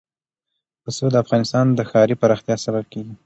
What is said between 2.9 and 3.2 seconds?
کېږي.